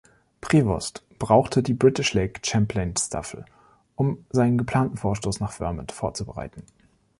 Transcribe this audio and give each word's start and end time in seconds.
Prevost 0.41 1.03
brauchte 1.19 1.61
die 1.61 1.75
British 1.75 2.15
Lake 2.15 2.39
Champlain 2.43 2.95
Staffel, 2.97 3.45
um 3.95 4.25
seinen 4.31 4.57
geplanten 4.57 4.97
Vorstoß 4.97 5.39
nach 5.41 5.51
Vermont 5.51 5.91
vorzubereiten. 5.91 6.63